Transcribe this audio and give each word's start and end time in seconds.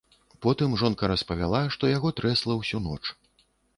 Потым 0.45 0.71
жонка 0.81 1.09
распавяла, 1.11 1.61
што 1.75 1.91
яго 1.97 2.13
трэсла 2.21 2.57
ўсю 2.63 2.83
ноч. 2.87 3.01